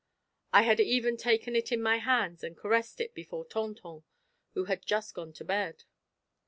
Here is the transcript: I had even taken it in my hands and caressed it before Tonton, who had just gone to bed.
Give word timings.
I 0.51 0.63
had 0.63 0.79
even 0.79 1.15
taken 1.15 1.55
it 1.55 1.71
in 1.71 1.79
my 1.79 1.97
hands 1.97 2.43
and 2.43 2.57
caressed 2.57 2.99
it 2.99 3.13
before 3.13 3.45
Tonton, 3.45 4.01
who 4.55 4.65
had 4.65 4.81
just 4.83 5.13
gone 5.13 5.31
to 5.33 5.45
bed. 5.45 5.83